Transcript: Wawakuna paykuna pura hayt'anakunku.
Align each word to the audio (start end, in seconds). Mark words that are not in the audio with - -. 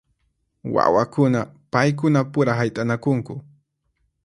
Wawakuna 0.75 1.39
paykuna 1.71 2.19
pura 2.33 2.53
hayt'anakunku. 2.59 3.33